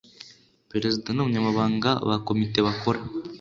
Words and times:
perezida 0.69 1.07
n 1.11 1.17
umunyamabanga 1.23 1.89
ba 2.07 2.15
komite 2.27 2.59
bakora 2.67 2.99